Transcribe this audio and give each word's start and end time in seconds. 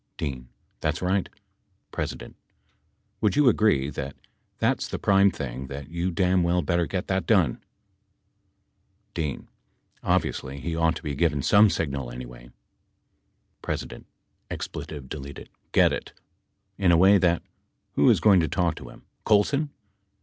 D. 0.17 0.45
That's 0.79 1.03
right. 1.03 1.29
P. 1.95 2.33
Would 3.21 3.35
you 3.35 3.47
agree 3.49 3.91
that 3.91 4.15
that's 4.57 4.87
the 4.87 4.97
prime 4.97 5.29
thing 5.29 5.67
that 5.67 5.89
you 5.89 6.09
damn 6.09 6.41
well 6.41 6.63
better 6.63 6.87
get 6.87 7.05
that 7.05 7.27
done? 7.27 7.63
D. 9.13 9.41
Obviously 10.01 10.59
he 10.59 10.75
ought 10.75 10.95
to 10.95 11.03
be 11.03 11.13
given 11.13 11.43
some 11.43 11.69
signal 11.69 12.09
anyway. 12.09 12.49
P. 13.63 13.73
(Expletive 14.49 15.07
deleted) 15.07 15.49
get 15.71 15.93
it. 15.93 16.13
In 16.79 16.91
a 16.91 16.97
way 16.97 17.19
that— 17.19 17.43
who 17.93 18.09
is 18.09 18.19
going 18.19 18.39
to 18.39 18.47
talk 18.47 18.73
to 18.77 18.89
him? 18.89 19.03
Colson 19.23 19.69